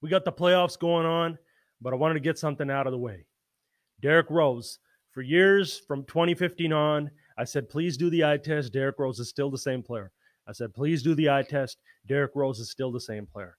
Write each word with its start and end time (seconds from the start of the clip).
We 0.00 0.08
got 0.08 0.24
the 0.24 0.32
playoffs 0.32 0.78
going 0.78 1.06
on, 1.06 1.38
but 1.80 1.92
I 1.92 1.96
wanted 1.96 2.14
to 2.14 2.20
get 2.20 2.38
something 2.38 2.70
out 2.70 2.86
of 2.86 2.92
the 2.92 2.98
way. 2.98 3.26
Derrick 4.00 4.30
Rose, 4.30 4.78
for 5.10 5.22
years 5.22 5.80
from 5.88 6.04
2015 6.04 6.72
on, 6.72 7.10
I 7.36 7.44
said, 7.44 7.68
please 7.68 7.96
do 7.96 8.10
the 8.10 8.24
eye 8.24 8.36
test. 8.36 8.72
Derrick 8.72 8.98
Rose 8.98 9.18
is 9.18 9.28
still 9.28 9.50
the 9.50 9.58
same 9.58 9.82
player. 9.82 10.12
I 10.46 10.52
said, 10.52 10.72
please 10.72 11.02
do 11.02 11.14
the 11.14 11.28
eye 11.28 11.42
test. 11.42 11.78
Derrick 12.06 12.32
Rose 12.34 12.60
is 12.60 12.70
still 12.70 12.92
the 12.92 13.00
same 13.00 13.26
player. 13.26 13.56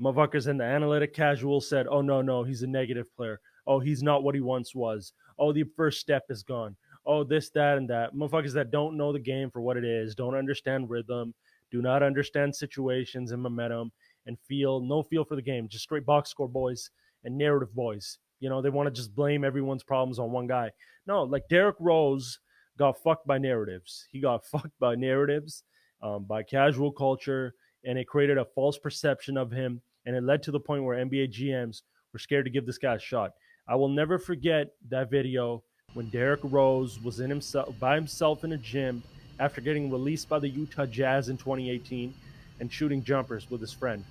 Motherfuckers 0.00 0.48
in 0.48 0.58
the 0.58 0.64
analytic 0.64 1.14
casual 1.14 1.60
said, 1.60 1.86
oh, 1.88 2.02
no, 2.02 2.20
no, 2.20 2.42
he's 2.42 2.62
a 2.62 2.66
negative 2.66 3.14
player. 3.16 3.40
Oh, 3.66 3.80
he's 3.80 4.02
not 4.02 4.22
what 4.22 4.34
he 4.34 4.40
once 4.40 4.74
was. 4.74 5.12
Oh, 5.38 5.52
the 5.52 5.64
first 5.76 6.00
step 6.00 6.24
is 6.28 6.42
gone. 6.42 6.76
Oh, 7.06 7.24
this, 7.24 7.50
that, 7.50 7.78
and 7.78 7.88
that. 7.88 8.14
Motherfuckers 8.14 8.52
that 8.54 8.70
don't 8.70 8.96
know 8.96 9.12
the 9.12 9.18
game 9.18 9.50
for 9.50 9.60
what 9.60 9.76
it 9.76 9.84
is, 9.84 10.14
don't 10.14 10.34
understand 10.34 10.90
rhythm, 10.90 11.32
do 11.70 11.80
not 11.80 12.02
understand 12.02 12.54
situations 12.54 13.32
and 13.32 13.42
momentum, 13.42 13.90
and 14.26 14.38
feel 14.48 14.80
no 14.80 15.02
feel 15.02 15.24
for 15.24 15.36
the 15.36 15.42
game. 15.42 15.68
Just 15.68 15.84
straight 15.84 16.06
box 16.06 16.30
score 16.30 16.48
boys 16.48 16.90
and 17.24 17.36
narrative 17.36 17.74
boys. 17.74 18.18
You 18.40 18.48
know, 18.48 18.60
they 18.60 18.70
want 18.70 18.86
to 18.86 18.90
just 18.90 19.14
blame 19.14 19.44
everyone's 19.44 19.82
problems 19.82 20.18
on 20.18 20.32
one 20.32 20.46
guy. 20.46 20.70
No, 21.06 21.22
like 21.22 21.48
Derrick 21.48 21.76
Rose 21.80 22.38
got 22.78 23.02
fucked 23.02 23.26
by 23.26 23.38
narratives. 23.38 24.06
He 24.10 24.20
got 24.20 24.44
fucked 24.52 24.78
by 24.78 24.94
narratives, 24.94 25.64
um, 26.02 26.24
by 26.24 26.42
casual 26.42 26.92
culture, 26.92 27.54
and 27.84 27.98
it 27.98 28.08
created 28.08 28.38
a 28.38 28.44
false 28.44 28.78
perception 28.78 29.36
of 29.36 29.50
him. 29.50 29.80
And 30.04 30.14
it 30.14 30.22
led 30.22 30.42
to 30.44 30.50
the 30.50 30.60
point 30.60 30.84
where 30.84 31.04
NBA 31.04 31.32
GMs 31.32 31.82
were 32.12 32.18
scared 32.18 32.44
to 32.44 32.50
give 32.50 32.66
this 32.66 32.78
guy 32.78 32.94
a 32.94 32.98
shot. 32.98 33.32
I 33.68 33.74
will 33.74 33.88
never 33.88 34.18
forget 34.18 34.68
that 34.88 35.10
video 35.10 35.64
when 35.94 36.08
Derrick 36.10 36.40
Rose 36.44 37.00
was 37.02 37.20
in 37.20 37.30
himself 37.30 37.76
by 37.80 37.96
himself 37.96 38.44
in 38.44 38.52
a 38.52 38.58
gym 38.58 39.02
after 39.40 39.60
getting 39.60 39.90
released 39.90 40.28
by 40.28 40.38
the 40.38 40.48
Utah 40.48 40.86
Jazz 40.86 41.28
in 41.28 41.36
2018 41.36 42.14
and 42.60 42.72
shooting 42.72 43.02
jumpers 43.02 43.50
with 43.50 43.60
his 43.60 43.72
friend. 43.72 44.04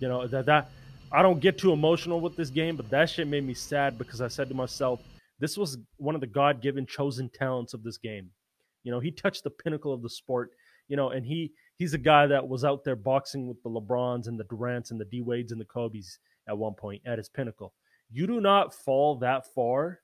You 0.00 0.08
know, 0.08 0.26
that 0.26 0.46
that 0.46 0.70
I 1.10 1.22
don't 1.22 1.40
get 1.40 1.58
too 1.58 1.72
emotional 1.72 2.20
with 2.20 2.36
this 2.36 2.50
game, 2.50 2.76
but 2.76 2.90
that 2.90 3.10
shit 3.10 3.26
made 3.26 3.44
me 3.44 3.54
sad 3.54 3.98
because 3.98 4.20
I 4.20 4.28
said 4.28 4.48
to 4.48 4.54
myself, 4.54 5.00
this 5.38 5.56
was 5.56 5.78
one 5.96 6.14
of 6.14 6.20
the 6.20 6.26
God-given 6.26 6.86
chosen 6.86 7.28
talents 7.30 7.74
of 7.74 7.82
this 7.82 7.96
game. 7.96 8.30
You 8.84 8.92
know, 8.92 9.00
he 9.00 9.10
touched 9.10 9.44
the 9.44 9.50
pinnacle 9.50 9.92
of 9.92 10.02
the 10.02 10.10
sport, 10.10 10.52
you 10.88 10.96
know, 10.96 11.10
and 11.10 11.24
he 11.24 11.52
he's 11.76 11.94
a 11.94 11.98
guy 11.98 12.26
that 12.26 12.46
was 12.46 12.64
out 12.64 12.84
there 12.84 12.96
boxing 12.96 13.46
with 13.48 13.62
the 13.62 13.70
LeBrons 13.70 14.28
and 14.28 14.38
the 14.38 14.44
Durants 14.44 14.90
and 14.90 15.00
the 15.00 15.04
D 15.04 15.20
Wades 15.20 15.52
and 15.52 15.60
the 15.60 15.64
Kobe's 15.64 16.18
at 16.48 16.56
one 16.56 16.74
point 16.74 17.02
at 17.06 17.18
his 17.18 17.28
pinnacle. 17.28 17.72
You 18.10 18.26
do 18.26 18.40
not 18.40 18.74
fall 18.74 19.16
that 19.16 19.46
far 19.54 20.00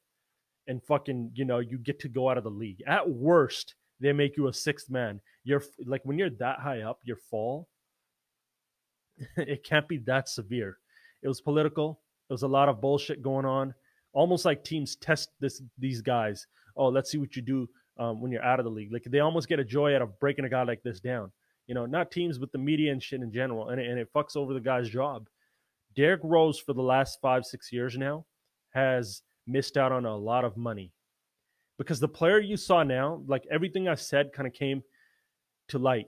and 0.66 0.82
fucking, 0.82 1.32
you 1.34 1.44
know, 1.44 1.58
you 1.58 1.78
get 1.78 2.00
to 2.00 2.08
go 2.08 2.28
out 2.30 2.38
of 2.38 2.44
the 2.44 2.50
league. 2.50 2.82
At 2.86 3.08
worst, 3.08 3.74
they 4.00 4.12
make 4.12 4.36
you 4.36 4.48
a 4.48 4.52
sixth 4.52 4.90
man. 4.90 5.20
You're 5.44 5.62
like 5.86 6.04
when 6.04 6.18
you're 6.18 6.30
that 6.30 6.60
high 6.60 6.82
up, 6.82 7.00
your 7.04 7.16
fall, 7.16 7.68
it 9.36 9.64
can't 9.64 9.88
be 9.88 9.98
that 9.98 10.28
severe. 10.28 10.78
It 11.22 11.28
was 11.28 11.40
political. 11.40 12.00
There 12.28 12.34
was 12.34 12.42
a 12.42 12.48
lot 12.48 12.68
of 12.68 12.80
bullshit 12.80 13.22
going 13.22 13.46
on. 13.46 13.74
Almost 14.12 14.44
like 14.44 14.64
teams 14.64 14.96
test 14.96 15.30
this 15.40 15.62
these 15.78 16.00
guys. 16.00 16.46
Oh, 16.76 16.88
let's 16.88 17.10
see 17.10 17.18
what 17.18 17.36
you 17.36 17.42
do 17.42 17.68
um, 17.98 18.20
when 18.20 18.30
you're 18.30 18.44
out 18.44 18.60
of 18.60 18.64
the 18.64 18.70
league. 18.70 18.92
Like 18.92 19.04
they 19.04 19.20
almost 19.20 19.48
get 19.48 19.58
a 19.58 19.64
joy 19.64 19.94
out 19.94 20.02
of 20.02 20.18
breaking 20.20 20.44
a 20.44 20.48
guy 20.48 20.62
like 20.62 20.82
this 20.82 21.00
down. 21.00 21.32
You 21.66 21.74
know, 21.74 21.86
not 21.86 22.10
teams, 22.10 22.38
but 22.38 22.52
the 22.52 22.58
media 22.58 22.92
and 22.92 23.02
shit 23.02 23.22
in 23.22 23.32
general, 23.32 23.70
and 23.70 23.80
it, 23.80 23.88
and 23.88 23.98
it 23.98 24.12
fucks 24.14 24.36
over 24.36 24.52
the 24.52 24.60
guy's 24.60 24.88
job. 24.88 25.28
Derrick 25.96 26.20
Rose 26.22 26.58
for 26.58 26.72
the 26.74 26.82
last 26.82 27.18
five 27.22 27.44
six 27.44 27.72
years 27.72 27.96
now 27.96 28.26
has 28.74 29.22
missed 29.46 29.76
out 29.76 29.92
on 29.92 30.04
a 30.04 30.16
lot 30.16 30.44
of 30.44 30.56
money 30.56 30.92
because 31.78 32.00
the 32.00 32.08
player 32.08 32.40
you 32.40 32.56
saw 32.56 32.82
now, 32.82 33.22
like 33.26 33.46
everything 33.50 33.88
I 33.88 33.94
said, 33.94 34.32
kind 34.32 34.46
of 34.46 34.52
came 34.52 34.82
to 35.68 35.78
light. 35.78 36.06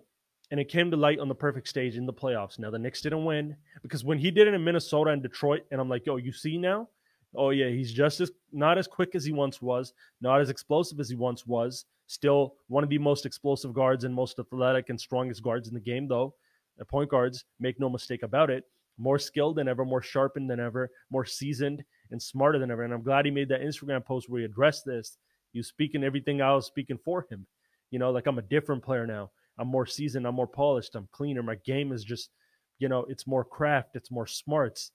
And 0.51 0.61
it 0.61 0.69
came 0.69 0.91
to 0.91 0.97
light 0.97 1.19
on 1.19 1.29
the 1.29 1.35
perfect 1.35 1.69
stage 1.69 1.97
in 1.97 2.07
the 2.07 2.13
playoffs. 2.13 2.59
Now 2.59 2.71
the 2.71 2.79
Knicks 2.79 3.01
didn't 3.01 3.25
win 3.25 3.57
because 3.83 4.05
when 4.05 4.19
he 4.19 4.31
did 4.31 4.47
it 4.47 4.55
in 4.55 4.63
Minnesota 4.63 5.11
and 5.11 5.23
Detroit, 5.23 5.63
and 5.71 5.81
I'm 5.81 5.89
like, 5.89 6.07
yo, 6.07 6.17
you 6.17 6.33
see 6.33 6.57
now? 6.57 6.89
Oh 7.35 7.51
yeah, 7.51 7.69
he's 7.69 7.93
just 7.93 8.21
as 8.21 8.31
not 8.53 8.79
as 8.79 8.87
quick 8.87 9.15
as 9.15 9.25
he 9.25 9.33
once 9.33 9.61
was, 9.61 9.93
not 10.21 10.41
as 10.41 10.49
explosive 10.49 11.01
as 11.01 11.09
he 11.09 11.17
once 11.17 11.47
was. 11.47 11.85
Still 12.06 12.55
one 12.69 12.85
of 12.85 12.91
the 12.91 12.99
most 12.99 13.27
explosive 13.27 13.75
guards 13.75 14.05
and 14.05 14.15
most 14.15 14.39
athletic 14.39 14.89
and 14.89 15.01
strongest 15.01 15.43
guards 15.43 15.69
in 15.69 15.75
the 15.75 15.81
game, 15.81 16.06
though. 16.06 16.35
The 16.79 16.85
point 16.85 17.11
guards, 17.11 17.45
make 17.59 17.81
no 17.81 17.89
mistake 17.89 18.23
about 18.23 18.51
it, 18.51 18.65
more 18.99 19.19
skilled 19.19 19.56
than 19.56 19.69
ever, 19.69 19.85
more 19.85 20.03
sharpened 20.03 20.49
than 20.49 20.61
ever, 20.61 20.91
more 21.11 21.25
seasoned 21.25 21.83
and 22.11 22.23
smarter 22.23 22.59
than 22.59 22.71
ever. 22.71 22.85
And 22.85 22.95
I'm 22.95 23.03
glad 23.03 23.25
he 23.25 23.31
made 23.31 23.49
that 23.49 23.62
Instagram 23.62 24.05
post 24.05 24.29
where 24.29 24.41
he 24.41 24.45
addressed 24.45 24.85
this. 24.85 25.19
You 25.53 25.62
speaking 25.62 26.05
everything 26.05 26.41
I 26.41 26.55
was 26.55 26.67
speaking 26.67 26.99
for 27.05 27.27
him. 27.31 27.47
You 27.91 27.99
know, 27.99 28.11
like 28.11 28.27
I'm 28.27 28.39
a 28.39 28.43
different 28.43 28.85
player 28.85 29.06
now. 29.06 29.31
I'm 29.59 29.69
more 29.69 29.87
seasoned. 29.87 30.27
I'm 30.27 30.34
more 30.34 30.47
polished. 30.47 30.94
I'm 30.94 31.09
cleaner. 31.12 31.43
My 31.43 31.56
game 31.65 31.93
is 31.93 32.05
just, 32.05 32.31
you 32.78 32.89
know, 32.89 33.06
it's 33.09 33.27
more 33.27 33.44
craft. 33.44 33.91
It's 33.94 34.11
more 34.11 34.27
smarts. 34.27 34.91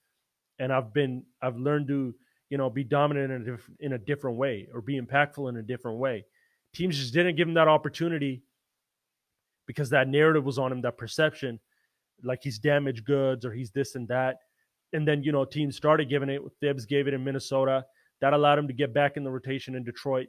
And 0.60 0.72
I've 0.72 0.94
been, 0.94 1.24
I've 1.42 1.58
learned 1.58 1.88
to, 1.88 2.14
you 2.50 2.58
know, 2.58 2.70
be 2.70 2.84
dominant 2.84 3.32
in 3.32 3.42
a, 3.42 3.46
diff- 3.46 3.70
in 3.80 3.94
a 3.94 3.98
different 3.98 4.38
way 4.38 4.68
or 4.74 4.82
be 4.82 5.00
impactful 5.00 5.50
in 5.50 5.58
a 5.58 5.64
different 5.64 5.98
way. 5.98 6.26
Teams 6.76 6.98
just 6.98 7.14
didn't 7.14 7.36
give 7.36 7.48
him 7.48 7.56
that 7.56 7.68
opportunity 7.68 8.44
because 9.68 9.90
that 9.90 10.08
narrative 10.08 10.44
was 10.44 10.60
on 10.60 10.72
him, 10.72 10.82
that 10.82 10.98
perception, 10.98 11.60
like 12.24 12.40
he's 12.44 12.60
damaged 12.60 13.06
goods 13.06 13.46
or 13.46 13.52
he's 13.54 13.72
this 13.72 13.96
and 13.96 14.08
that. 14.10 14.38
And 14.94 15.08
then, 15.08 15.24
you 15.24 15.32
know, 15.32 15.46
teams 15.46 15.78
started 15.78 16.10
giving 16.10 16.30
it. 16.30 16.42
Thibs 16.60 16.86
gave 16.86 17.08
it 17.08 17.14
in 17.14 17.24
Minnesota. 17.24 17.86
That 18.20 18.34
allowed 18.34 18.60
him 18.60 18.68
to 18.68 18.74
get 18.74 18.94
back 18.94 19.18
in 19.18 19.24
the 19.24 19.32
rotation 19.32 19.76
in 19.76 19.84
Detroit. 19.84 20.28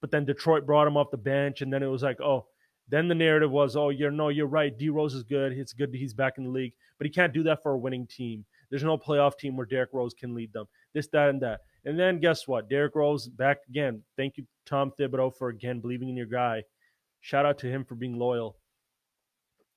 But 0.00 0.10
then 0.10 0.24
Detroit 0.24 0.66
brought 0.66 0.86
him 0.86 0.96
off 0.96 1.10
the 1.10 1.16
bench. 1.16 1.62
And 1.62 1.72
then 1.72 1.82
it 1.82 1.86
was 1.86 2.02
like, 2.02 2.20
oh, 2.20 2.46
then 2.88 3.08
the 3.08 3.14
narrative 3.14 3.50
was, 3.50 3.76
oh, 3.76 3.88
you're 3.88 4.10
no, 4.10 4.28
you're 4.28 4.46
right. 4.46 4.76
D 4.76 4.88
Rose 4.88 5.14
is 5.14 5.22
good. 5.22 5.52
It's 5.52 5.72
good 5.72 5.94
he's 5.94 6.14
back 6.14 6.34
in 6.38 6.44
the 6.44 6.50
league. 6.50 6.72
But 6.98 7.06
he 7.06 7.12
can't 7.12 7.32
do 7.32 7.42
that 7.44 7.62
for 7.62 7.72
a 7.72 7.78
winning 7.78 8.06
team. 8.06 8.44
There's 8.70 8.84
no 8.84 8.98
playoff 8.98 9.38
team 9.38 9.56
where 9.56 9.66
Derrick 9.66 9.90
Rose 9.92 10.14
can 10.14 10.34
lead 10.34 10.52
them. 10.52 10.66
This, 10.92 11.08
that, 11.08 11.30
and 11.30 11.40
that. 11.42 11.60
And 11.84 11.98
then 11.98 12.18
guess 12.18 12.48
what? 12.48 12.68
Derrick 12.68 12.94
Rose 12.94 13.28
back 13.28 13.58
again. 13.68 14.02
Thank 14.16 14.36
you, 14.36 14.46
Tom 14.66 14.92
Thibodeau, 14.98 15.36
for 15.36 15.48
again 15.48 15.80
believing 15.80 16.08
in 16.08 16.16
your 16.16 16.26
guy. 16.26 16.62
Shout 17.20 17.46
out 17.46 17.58
to 17.58 17.68
him 17.68 17.84
for 17.84 17.94
being 17.94 18.18
loyal 18.18 18.56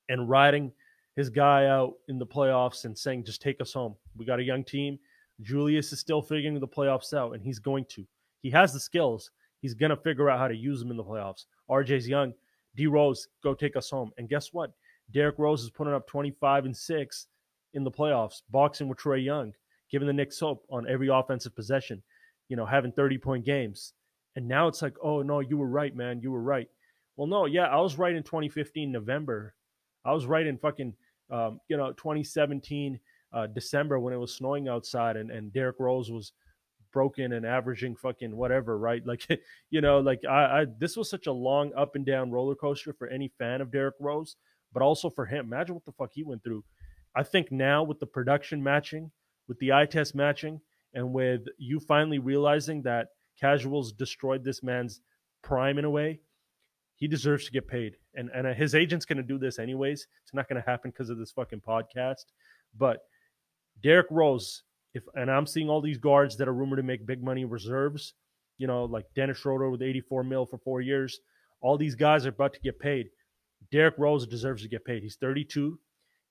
and 0.09 0.29
riding 0.29 0.71
his 1.15 1.29
guy 1.29 1.65
out 1.65 1.93
in 2.07 2.19
the 2.19 2.25
playoffs 2.25 2.85
and 2.85 2.97
saying, 2.97 3.25
just 3.25 3.41
take 3.41 3.59
us 3.61 3.73
home. 3.73 3.95
We 4.15 4.25
got 4.25 4.39
a 4.39 4.43
young 4.43 4.63
team. 4.63 4.99
Julius 5.41 5.93
is 5.93 5.99
still 5.99 6.21
figuring 6.21 6.59
the 6.59 6.67
playoffs 6.67 7.13
out, 7.13 7.33
and 7.33 7.43
he's 7.43 7.59
going 7.59 7.85
to. 7.89 8.05
He 8.41 8.49
has 8.51 8.73
the 8.73 8.79
skills. 8.79 9.31
He's 9.61 9.73
going 9.73 9.89
to 9.89 9.97
figure 9.97 10.29
out 10.29 10.39
how 10.39 10.47
to 10.47 10.55
use 10.55 10.79
them 10.79 10.91
in 10.91 10.97
the 10.97 11.03
playoffs. 11.03 11.45
RJ's 11.69 12.07
young. 12.07 12.33
D 12.77 12.87
Rose, 12.87 13.27
go 13.43 13.53
take 13.53 13.75
us 13.75 13.89
home. 13.89 14.11
And 14.17 14.29
guess 14.29 14.53
what? 14.53 14.71
Derrick 15.11 15.37
Rose 15.37 15.63
is 15.63 15.69
putting 15.69 15.93
up 15.93 16.07
25 16.07 16.65
and 16.65 16.75
6 16.75 17.27
in 17.73 17.83
the 17.83 17.91
playoffs, 17.91 18.41
boxing 18.49 18.87
with 18.87 18.97
Trae 18.97 19.23
Young, 19.23 19.51
giving 19.91 20.07
the 20.07 20.13
Knicks 20.13 20.39
hope 20.39 20.65
on 20.69 20.87
every 20.87 21.09
offensive 21.09 21.55
possession, 21.55 22.01
you 22.47 22.55
know, 22.55 22.65
having 22.65 22.91
30 22.93 23.17
point 23.17 23.45
games. 23.45 23.93
And 24.35 24.47
now 24.47 24.67
it's 24.67 24.81
like, 24.81 24.95
oh, 25.03 25.21
no, 25.21 25.39
you 25.39 25.57
were 25.57 25.67
right, 25.67 25.95
man. 25.95 26.21
You 26.21 26.31
were 26.31 26.41
right. 26.41 26.69
Well, 27.15 27.27
no, 27.27 27.45
yeah, 27.45 27.65
I 27.65 27.81
was 27.81 27.97
right 27.97 28.15
in 28.15 28.23
2015 28.23 28.91
November. 28.91 29.55
I 30.05 30.13
was 30.13 30.27
right 30.27 30.45
in 30.45 30.57
fucking 30.57 30.93
um, 31.29 31.59
you 31.67 31.77
know, 31.77 31.91
2017 31.93 32.99
uh, 33.33 33.47
December 33.47 33.99
when 33.99 34.13
it 34.13 34.17
was 34.17 34.33
snowing 34.33 34.67
outside 34.67 35.17
and, 35.17 35.31
and 35.31 35.51
Derrick 35.51 35.77
Rose 35.79 36.09
was 36.09 36.33
broken 36.91 37.33
and 37.33 37.45
averaging 37.45 37.95
fucking 37.95 38.35
whatever, 38.35 38.77
right? 38.77 39.01
Like, 39.05 39.27
you 39.69 39.81
know, 39.81 39.99
like 39.99 40.21
I, 40.29 40.61
I, 40.61 40.65
this 40.77 40.97
was 40.97 41.09
such 41.09 41.27
a 41.27 41.31
long 41.31 41.71
up 41.75 41.95
and 41.95 42.05
down 42.05 42.31
roller 42.31 42.55
coaster 42.55 42.93
for 42.93 43.07
any 43.07 43.31
fan 43.39 43.61
of 43.61 43.71
Derrick 43.71 43.95
Rose, 43.99 44.35
but 44.73 44.83
also 44.83 45.09
for 45.09 45.25
him. 45.25 45.45
Imagine 45.45 45.75
what 45.75 45.85
the 45.85 45.91
fuck 45.93 46.11
he 46.13 46.23
went 46.23 46.43
through. 46.43 46.63
I 47.15 47.23
think 47.23 47.51
now 47.51 47.83
with 47.83 47.99
the 47.99 48.05
production 48.05 48.61
matching, 48.61 49.11
with 49.47 49.59
the 49.59 49.73
eye 49.73 49.85
test 49.85 50.13
matching, 50.13 50.61
and 50.93 51.13
with 51.13 51.45
you 51.57 51.79
finally 51.79 52.19
realizing 52.19 52.81
that 52.83 53.09
casuals 53.39 53.91
destroyed 53.91 54.43
this 54.43 54.63
man's 54.63 55.01
prime 55.43 55.77
in 55.77 55.85
a 55.85 55.89
way, 55.89 56.19
he 56.95 57.07
deserves 57.07 57.45
to 57.45 57.51
get 57.51 57.67
paid. 57.67 57.95
And 58.15 58.29
and 58.33 58.47
uh, 58.47 58.53
his 58.53 58.75
agent's 58.75 59.05
going 59.05 59.17
to 59.17 59.23
do 59.23 59.37
this 59.37 59.59
anyways. 59.59 60.07
It's 60.23 60.33
not 60.33 60.49
going 60.49 60.61
to 60.61 60.69
happen 60.69 60.91
because 60.91 61.09
of 61.09 61.17
this 61.17 61.31
fucking 61.31 61.61
podcast. 61.61 62.25
But 62.77 63.01
Derrick 63.81 64.07
Rose, 64.09 64.63
if 64.93 65.03
and 65.15 65.29
I'm 65.29 65.45
seeing 65.45 65.69
all 65.69 65.81
these 65.81 65.97
guards 65.97 66.37
that 66.37 66.47
are 66.47 66.53
rumored 66.53 66.77
to 66.77 66.83
make 66.83 67.05
big 67.05 67.23
money 67.23 67.45
reserves, 67.45 68.13
you 68.57 68.67
know, 68.67 68.85
like 68.85 69.05
Dennis 69.15 69.37
Schroeder 69.37 69.69
with 69.69 69.81
84 69.81 70.23
mil 70.23 70.45
for 70.45 70.57
four 70.57 70.81
years. 70.81 71.19
All 71.61 71.77
these 71.77 71.95
guys 71.95 72.25
are 72.25 72.29
about 72.29 72.53
to 72.53 72.59
get 72.59 72.79
paid. 72.79 73.07
Derrick 73.71 73.95
Rose 73.97 74.27
deserves 74.27 74.61
to 74.63 74.69
get 74.69 74.85
paid. 74.85 75.03
He's 75.03 75.17
32. 75.19 75.79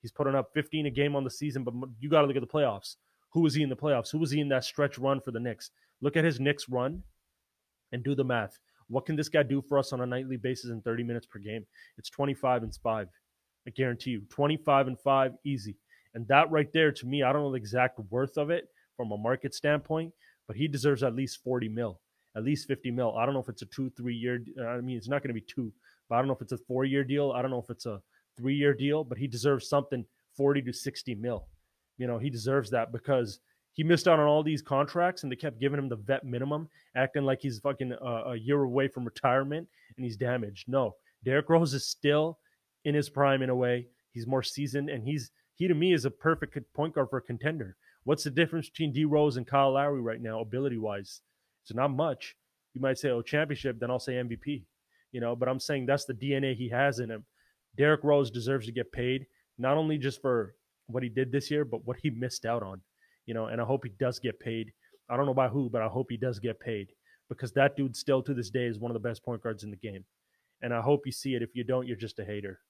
He's 0.01 0.11
putting 0.11 0.35
up 0.35 0.51
15 0.53 0.85
a 0.85 0.89
game 0.89 1.15
on 1.15 1.23
the 1.23 1.29
season, 1.29 1.63
but 1.63 1.73
you 1.99 2.09
got 2.09 2.21
to 2.21 2.27
look 2.27 2.37
at 2.37 2.41
the 2.41 2.47
playoffs. 2.47 2.95
Who 3.31 3.41
was 3.41 3.53
he 3.53 3.63
in 3.63 3.69
the 3.69 3.75
playoffs? 3.75 4.11
Who 4.11 4.19
was 4.19 4.31
he 4.31 4.39
in 4.39 4.49
that 4.49 4.63
stretch 4.63 4.97
run 4.97 5.19
for 5.19 5.31
the 5.31 5.39
Knicks? 5.39 5.71
Look 6.01 6.15
at 6.15 6.23
his 6.23 6.39
Knicks 6.39 6.69
run 6.69 7.03
and 7.91 8.03
do 8.03 8.15
the 8.15 8.23
math. 8.23 8.57
What 8.87 9.05
can 9.05 9.15
this 9.15 9.29
guy 9.29 9.43
do 9.43 9.61
for 9.61 9.77
us 9.77 9.91
on 9.91 10.01
a 10.01 10.05
nightly 10.05 10.37
basis 10.37 10.71
in 10.71 10.81
30 10.81 11.03
minutes 11.03 11.25
per 11.25 11.39
game? 11.39 11.65
It's 11.97 12.09
25 12.09 12.63
and 12.63 12.73
5. 12.73 13.07
I 13.67 13.69
guarantee 13.71 14.11
you. 14.11 14.21
25 14.29 14.87
and 14.87 14.99
5, 14.99 15.33
easy. 15.45 15.75
And 16.17 16.27
that 16.29 16.49
right 16.49 16.73
there, 16.73 16.91
to 16.91 17.05
me, 17.05 17.21
I 17.21 17.31
don't 17.31 17.43
know 17.43 17.51
the 17.51 17.57
exact 17.57 17.99
worth 18.09 18.39
of 18.39 18.49
it 18.49 18.69
from 18.95 19.11
a 19.11 19.17
market 19.17 19.53
standpoint, 19.53 20.11
but 20.47 20.57
he 20.57 20.67
deserves 20.67 21.03
at 21.03 21.13
least 21.13 21.43
40 21.43 21.69
mil, 21.69 22.01
at 22.35 22.43
least 22.43 22.67
50 22.67 22.89
mil. 22.89 23.15
I 23.15 23.23
don't 23.23 23.35
know 23.35 23.39
if 23.39 23.49
it's 23.49 23.61
a 23.61 23.67
two, 23.67 23.91
three 23.91 24.15
year. 24.15 24.43
I 24.67 24.81
mean, 24.81 24.97
it's 24.97 25.07
not 25.07 25.21
going 25.21 25.27
to 25.29 25.39
be 25.39 25.45
two, 25.47 25.71
but 26.09 26.15
I 26.15 26.17
don't 26.17 26.27
know 26.27 26.33
if 26.33 26.41
it's 26.41 26.53
a 26.53 26.57
four 26.57 26.85
year 26.85 27.03
deal. 27.03 27.33
I 27.33 27.43
don't 27.43 27.51
know 27.51 27.61
if 27.61 27.69
it's 27.69 27.85
a 27.85 28.01
three 28.35 28.55
year 28.55 28.73
deal, 28.73 29.03
but 29.03 29.19
he 29.19 29.27
deserves 29.27 29.69
something 29.69 30.03
40 30.35 30.63
to 30.63 30.73
60 30.73 31.13
mil. 31.13 31.47
You 31.99 32.07
know, 32.07 32.17
he 32.17 32.31
deserves 32.31 32.71
that 32.71 32.91
because 32.91 33.39
he 33.73 33.83
missed 33.83 34.07
out 34.07 34.19
on 34.19 34.25
all 34.25 34.41
these 34.41 34.63
contracts 34.63 35.21
and 35.21 35.31
they 35.31 35.35
kept 35.35 35.59
giving 35.59 35.77
him 35.77 35.87
the 35.87 35.97
vet 35.97 36.25
minimum, 36.25 36.67
acting 36.95 37.25
like 37.25 37.43
he's 37.43 37.59
fucking 37.59 37.93
uh, 37.93 38.23
a 38.31 38.35
year 38.35 38.63
away 38.63 38.87
from 38.87 39.05
retirement 39.05 39.67
and 39.95 40.03
he's 40.03 40.17
damaged. 40.17 40.67
No, 40.67 40.95
Derrick 41.23 41.47
Rose 41.47 41.75
is 41.75 41.87
still 41.87 42.39
in 42.85 42.95
his 42.95 43.07
prime 43.07 43.43
in 43.43 43.51
a 43.51 43.55
way. 43.55 43.85
He's 44.13 44.25
more 44.25 44.41
seasoned 44.41 44.89
and 44.89 45.03
he's 45.03 45.29
he 45.57 45.67
to 45.67 45.73
me 45.73 45.93
is 45.93 46.05
a 46.05 46.11
perfect 46.11 46.57
point 46.73 46.95
guard 46.95 47.09
for 47.09 47.17
a 47.17 47.21
contender. 47.21 47.75
What's 48.05 48.23
the 48.23 48.31
difference 48.31 48.69
between 48.69 48.93
D 48.93 49.03
Rose 49.03 49.35
and 49.37 49.45
Kyle 49.45 49.73
Lowry 49.73 50.01
right 50.01 50.21
now, 50.21 50.39
ability 50.39 50.77
wise? 50.77 51.21
It's 51.63 51.75
not 51.75 51.91
much. 51.91 52.35
You 52.73 52.79
might 52.81 52.97
say, 52.97 53.09
oh, 53.09 53.21
championship, 53.21 53.79
then 53.79 53.91
I'll 53.91 53.99
say 53.99 54.13
MVP. 54.13 54.63
You 55.11 55.19
know, 55.19 55.35
but 55.35 55.49
I'm 55.49 55.59
saying 55.59 55.85
that's 55.85 56.05
the 56.05 56.13
DNA 56.13 56.55
he 56.55 56.69
has 56.69 56.99
in 56.99 57.09
him. 57.09 57.25
Derrick 57.77 58.03
Rose 58.03 58.31
deserves 58.31 58.65
to 58.67 58.71
get 58.71 58.91
paid, 58.91 59.27
not 59.57 59.77
only 59.77 59.97
just 59.97 60.21
for 60.21 60.55
what 60.87 61.03
he 61.03 61.09
did 61.09 61.31
this 61.31 61.51
year, 61.51 61.65
but 61.65 61.85
what 61.85 61.97
he 62.01 62.09
missed 62.09 62.45
out 62.45 62.63
on 62.63 62.81
you 63.27 63.33
know, 63.33 63.47
and 63.47 63.61
I 63.61 63.65
hope 63.65 63.83
he 63.83 63.91
does 63.99 64.17
get 64.17 64.39
paid. 64.39 64.71
I 65.09 65.15
don't 65.15 65.27
know 65.27 65.33
by 65.33 65.49
who, 65.49 65.69
but 65.69 65.83
I 65.83 65.87
hope 65.87 66.07
he 66.09 66.17
does 66.17 66.39
get 66.39 66.59
paid 66.59 66.87
because 67.29 67.51
that 67.51 67.75
dude 67.75 67.95
still 67.95 68.23
to 68.23 68.33
this 68.33 68.49
day 68.49 68.65
is 68.65 68.79
one 68.79 68.89
of 68.89 68.93
the 68.93 69.07
best 69.07 69.23
point 69.23 69.43
guards 69.43 69.63
in 69.63 69.69
the 69.69 69.77
game. 69.77 70.05
And 70.61 70.73
I 70.73 70.81
hope 70.81 71.05
you 71.05 71.11
see 71.11 71.35
it. 71.35 71.43
If 71.43 71.49
you 71.53 71.63
don't, 71.63 71.85
you're 71.85 71.97
just 71.97 72.19
a 72.19 72.25
hater. 72.25 72.61